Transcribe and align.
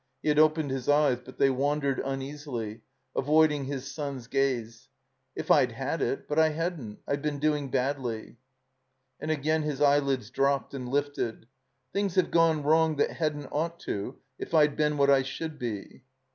He 0.23 0.29
had 0.29 0.39
opened 0.39 0.71
his 0.71 0.89
eyes, 0.89 1.19
but 1.23 1.37
they 1.37 1.51
wandered 1.51 2.01
uneasily, 2.03 2.81
avoiding 3.15 3.65
his 3.65 3.91
son's 3.93 4.25
gaze. 4.25 4.89
"If 5.35 5.51
I'd 5.51 5.73
had 5.73 6.01
it. 6.01 6.27
But 6.27 6.39
I 6.39 6.49
hadn't 6.49 6.97
I've 7.07 7.21
been, 7.21 7.37
doing 7.37 7.69
badly." 7.69 8.37
And 9.19 9.29
again 9.29 9.61
his 9.61 9.79
eyelids 9.79 10.31
dropped 10.31 10.73
and 10.73 10.89
lifted. 10.89 11.45
"Things 11.93 12.15
have 12.15 12.31
gone 12.31 12.63
wrong 12.63 12.95
that 12.95 13.11
hadn't 13.11 13.49
ought 13.51 13.79
to 13.81 14.15
if 14.39 14.49
Fd 14.49 14.75
been 14.75 14.97
what 14.97 15.11
I 15.11 15.21
should 15.21 15.59
be." 15.59 16.01